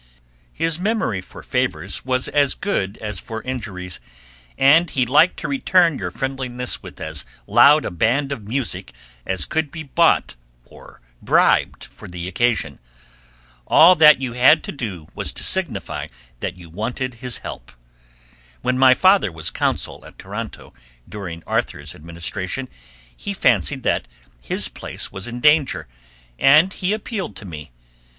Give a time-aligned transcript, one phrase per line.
[0.51, 3.99] His memory for favors was as good as for injuries,
[4.57, 8.93] and he liked to return your friendliness with as loud a band of music
[9.27, 10.33] as could be bought
[10.65, 12.79] or bribed for the occasion.
[13.67, 16.07] All that you had to do was to signify
[16.39, 17.71] that you wanted his help.
[18.63, 20.73] When my father was consul at Toronto
[21.07, 22.69] during Arthur's administration,
[23.15, 24.07] he fancied that
[24.41, 25.87] his place was in danger,
[26.39, 27.69] and he appealed to me.